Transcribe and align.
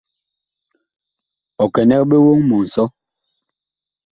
Ɔ 1.63 1.65
kɛnɛg 1.73 2.01
ɓe 2.09 2.15
woŋ 2.25 2.39
mɔ 2.47 2.57
nsɔ. 2.65 2.83